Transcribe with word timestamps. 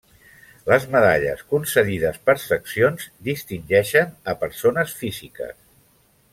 Les 0.69 0.87
medalles, 0.95 1.43
concedides 1.51 2.17
per 2.29 2.35
seccions, 2.45 3.07
distingeixen 3.29 4.17
a 4.35 4.39
persones 4.47 4.99
físiques. 5.03 5.57